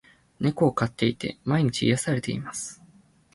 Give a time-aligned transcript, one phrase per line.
[0.39, 2.81] 猫を飼っていて、毎日癒されています。